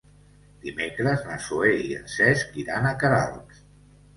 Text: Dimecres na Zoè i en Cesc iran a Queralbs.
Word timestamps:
Dimecres 0.63 1.27
na 1.27 1.35
Zoè 1.49 1.75
i 1.91 1.93
en 1.99 2.09
Cesc 2.17 2.59
iran 2.65 2.89
a 2.89 2.95
Queralbs. 3.05 3.63